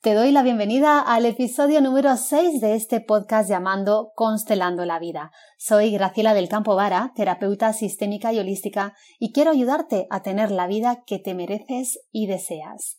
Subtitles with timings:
[0.00, 5.32] Te doy la bienvenida al episodio número 6 de este podcast llamando Constelando la Vida.
[5.56, 10.66] Soy Graciela del Campo Vara, terapeuta sistémica y holística, y quiero ayudarte a tener la
[10.66, 12.96] vida que te mereces y deseas.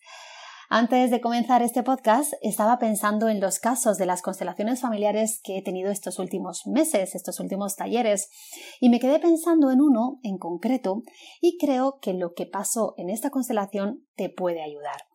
[0.70, 5.58] Antes de comenzar este podcast, estaba pensando en los casos de las constelaciones familiares que
[5.58, 8.30] he tenido estos últimos meses, estos últimos talleres,
[8.80, 11.02] y me quedé pensando en uno en concreto
[11.42, 15.09] y creo que lo que pasó en esta constelación te puede ayudar.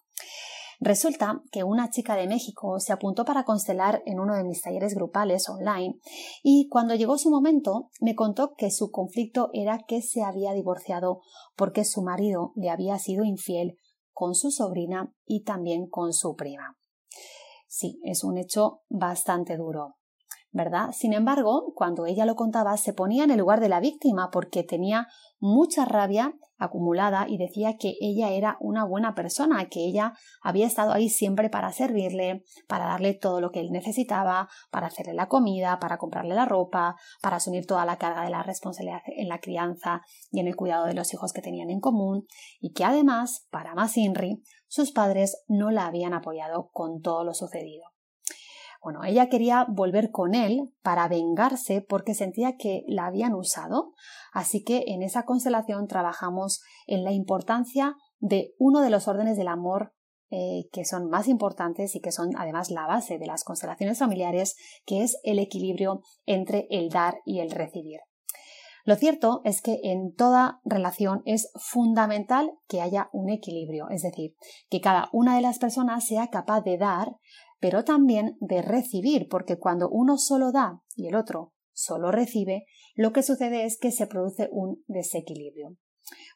[0.84, 4.94] Resulta que una chica de México se apuntó para constelar en uno de mis talleres
[4.94, 5.98] grupales online
[6.42, 11.22] y cuando llegó su momento me contó que su conflicto era que se había divorciado
[11.56, 13.78] porque su marido le había sido infiel
[14.12, 16.76] con su sobrina y también con su prima.
[17.66, 19.96] Sí, es un hecho bastante duro.
[20.54, 20.90] ¿verdad?
[20.92, 24.62] Sin embargo, cuando ella lo contaba, se ponía en el lugar de la víctima porque
[24.62, 25.08] tenía
[25.40, 30.92] mucha rabia acumulada y decía que ella era una buena persona, que ella había estado
[30.92, 35.78] ahí siempre para servirle, para darle todo lo que él necesitaba, para hacerle la comida,
[35.80, 40.02] para comprarle la ropa, para asumir toda la carga de la responsabilidad en la crianza
[40.30, 42.26] y en el cuidado de los hijos que tenían en común,
[42.60, 47.34] y que además, para más Inri, sus padres no la habían apoyado con todo lo
[47.34, 47.93] sucedido.
[48.84, 53.94] Bueno, ella quería volver con él para vengarse porque sentía que la habían usado,
[54.30, 59.48] así que en esa constelación trabajamos en la importancia de uno de los órdenes del
[59.48, 59.94] amor
[60.30, 64.54] eh, que son más importantes y que son además la base de las constelaciones familiares,
[64.84, 68.00] que es el equilibrio entre el dar y el recibir.
[68.84, 74.34] Lo cierto es que en toda relación es fundamental que haya un equilibrio, es decir,
[74.68, 77.16] que cada una de las personas sea capaz de dar
[77.64, 83.14] pero también de recibir, porque cuando uno solo da y el otro solo recibe, lo
[83.14, 85.74] que sucede es que se produce un desequilibrio.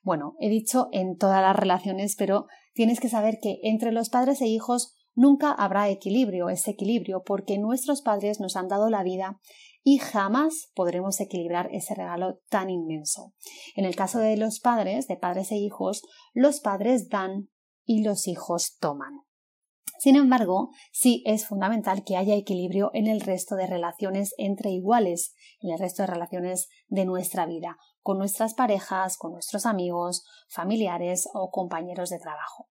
[0.03, 4.41] Bueno, he dicho en todas las relaciones, pero tienes que saber que entre los padres
[4.41, 9.39] e hijos nunca habrá equilibrio, ese equilibrio, porque nuestros padres nos han dado la vida
[9.85, 13.35] y jamás podremos equilibrar ese regalo tan inmenso.
[13.77, 16.01] En el caso de los padres, de padres e hijos,
[16.33, 17.51] los padres dan
[17.85, 19.28] y los hijos toman.
[19.99, 25.35] Sin embargo, sí es fundamental que haya equilibrio en el resto de relaciones entre iguales,
[25.61, 31.29] en el resto de relaciones de nuestra vida, con nuestras parejas, con nuestros amigos, familiares
[31.35, 32.69] o compañeros de trabajo.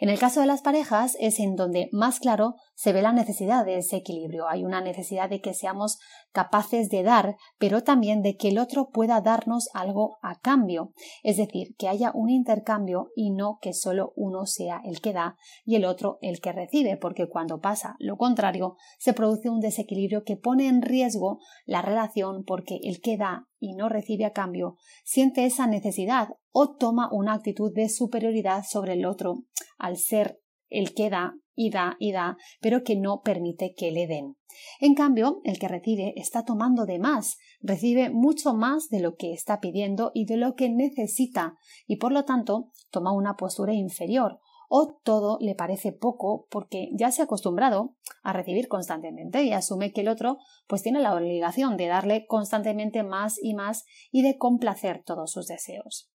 [0.00, 3.64] En el caso de las parejas es en donde más claro se ve la necesidad
[3.64, 4.48] de ese equilibrio.
[4.48, 5.98] Hay una necesidad de que seamos
[6.34, 10.92] capaces de dar, pero también de que el otro pueda darnos algo a cambio.
[11.22, 15.36] Es decir, que haya un intercambio y no que solo uno sea el que da
[15.64, 20.24] y el otro el que recibe, porque cuando pasa lo contrario, se produce un desequilibrio
[20.24, 24.76] que pone en riesgo la relación porque el que da y no recibe a cambio
[25.04, 29.44] siente esa necesidad o toma una actitud de superioridad sobre el otro
[29.78, 34.06] al ser el que da y da y da, pero que no permite que le
[34.06, 34.36] den.
[34.80, 39.32] En cambio, el que recibe está tomando de más, recibe mucho más de lo que
[39.32, 44.40] está pidiendo y de lo que necesita, y por lo tanto toma una postura inferior,
[44.68, 49.92] o todo le parece poco porque ya se ha acostumbrado a recibir constantemente y asume
[49.92, 54.36] que el otro pues tiene la obligación de darle constantemente más y más y de
[54.38, 56.10] complacer todos sus deseos.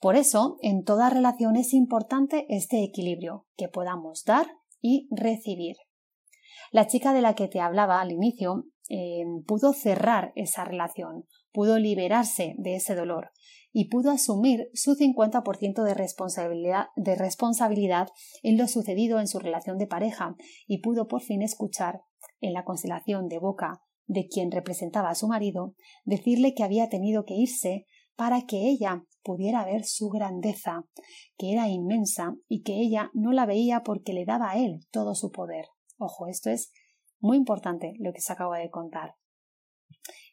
[0.00, 4.46] Por eso, en toda relación es importante este equilibrio, que podamos dar
[4.80, 5.76] y recibir.
[6.70, 11.78] La chica de la que te hablaba al inicio eh, pudo cerrar esa relación, pudo
[11.78, 13.32] liberarse de ese dolor
[13.72, 18.08] y pudo asumir su 50% de responsabilidad, de responsabilidad
[18.42, 20.36] en lo sucedido en su relación de pareja
[20.66, 22.02] y pudo por fin escuchar
[22.40, 25.74] en la constelación de boca de quien representaba a su marido
[26.04, 27.84] decirle que había tenido que irse
[28.18, 30.84] para que ella pudiera ver su grandeza,
[31.36, 35.14] que era inmensa y que ella no la veía porque le daba a él todo
[35.14, 35.66] su poder.
[35.98, 36.72] Ojo, esto es
[37.20, 39.14] muy importante lo que se acaba de contar.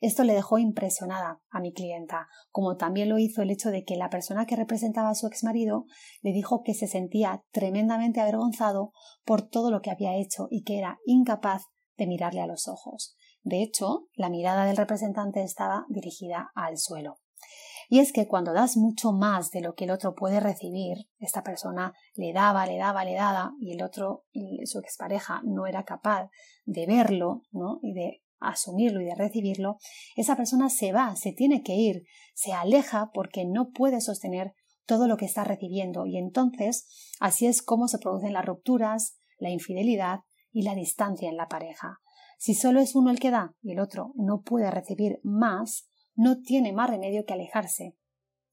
[0.01, 3.97] Esto le dejó impresionada a mi clienta, como también lo hizo el hecho de que
[3.97, 5.85] la persona que representaba a su exmarido
[6.23, 8.93] le dijo que se sentía tremendamente avergonzado
[9.23, 11.65] por todo lo que había hecho y que era incapaz
[11.97, 13.15] de mirarle a los ojos.
[13.43, 17.19] De hecho, la mirada del representante estaba dirigida al suelo.
[17.89, 21.43] Y es que cuando das mucho más de lo que el otro puede recibir, esta
[21.43, 24.25] persona le daba, le daba, le daba, y el otro,
[24.63, 26.29] su expareja, no era capaz
[26.65, 27.79] de verlo, ¿no?
[27.81, 29.77] Y de asumirlo y de recibirlo,
[30.15, 32.03] esa persona se va, se tiene que ir,
[32.33, 34.53] se aleja porque no puede sostener
[34.85, 36.88] todo lo que está recibiendo y entonces
[37.19, 40.19] así es como se producen las rupturas, la infidelidad
[40.51, 41.99] y la distancia en la pareja.
[42.38, 46.41] Si solo es uno el que da y el otro no puede recibir más, no
[46.41, 47.95] tiene más remedio que alejarse.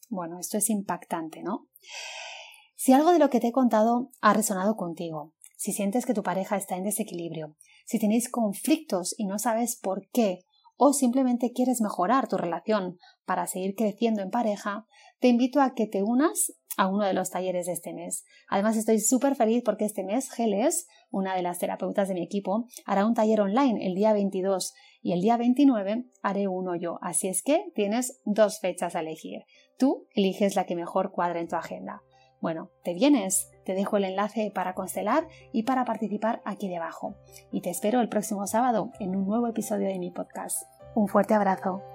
[0.08, 1.68] Bueno, esto es impactante, ¿no?
[2.76, 6.22] Si algo de lo que te he contado ha resonado contigo, si sientes que tu
[6.22, 7.56] pareja está en desequilibrio,
[7.86, 10.44] si tenéis conflictos y no sabes por qué,
[10.76, 14.86] o simplemente quieres mejorar tu relación para seguir creciendo en pareja,
[15.20, 18.24] te invito a que te unas a uno de los talleres de este mes.
[18.48, 22.66] Además, estoy súper feliz porque este mes Geles, una de las terapeutas de mi equipo,
[22.86, 24.72] hará un taller online el día 22
[25.02, 26.98] y el día 29 haré uno yo.
[27.02, 29.42] Así es que tienes dos fechas a elegir.
[29.78, 32.02] Tú eliges la que mejor cuadre en tu agenda.
[32.42, 33.52] Bueno, ¿te vienes?
[33.64, 37.14] Te dejo el enlace para constelar y para participar aquí debajo.
[37.52, 40.64] Y te espero el próximo sábado en un nuevo episodio de mi podcast.
[40.96, 41.91] Un fuerte abrazo.